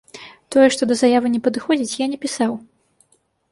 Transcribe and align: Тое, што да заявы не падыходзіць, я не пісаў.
Тое, 0.55 0.63
што 0.75 0.87
да 0.91 0.97
заявы 1.01 1.27
не 1.35 1.43
падыходзіць, 1.49 1.97
я 2.03 2.09
не 2.17 2.21
пісаў. 2.27 2.59